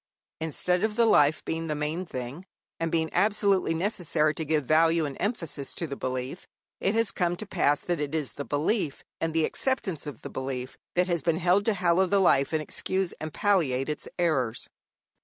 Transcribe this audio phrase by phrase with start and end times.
[0.39, 2.43] Instead of the life being the main thing,
[2.79, 6.47] and being absolutely necessary to give value and emphasis to the belief,
[6.79, 10.29] it has come to pass that it is the belief, and the acceptance of the
[10.31, 14.69] belief, that has been held to hallow the life and excuse and palliate its errors.